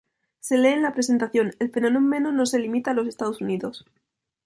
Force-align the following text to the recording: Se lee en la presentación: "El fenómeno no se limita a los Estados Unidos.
Se 0.39 0.57
lee 0.57 0.69
en 0.71 0.81
la 0.81 0.95
presentación: 0.95 1.51
"El 1.59 1.69
fenómeno 1.69 2.31
no 2.31 2.47
se 2.47 2.57
limita 2.57 2.89
a 2.89 2.93
los 2.95 3.07
Estados 3.07 3.39
Unidos. 3.39 3.85